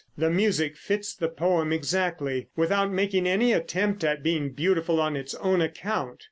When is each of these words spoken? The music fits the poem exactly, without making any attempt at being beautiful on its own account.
The 0.17 0.31
music 0.31 0.77
fits 0.77 1.13
the 1.13 1.27
poem 1.29 1.71
exactly, 1.71 2.47
without 2.55 2.91
making 2.91 3.27
any 3.27 3.53
attempt 3.53 4.03
at 4.03 4.23
being 4.23 4.49
beautiful 4.49 4.99
on 4.99 5.15
its 5.15 5.35
own 5.35 5.61
account. 5.61 6.19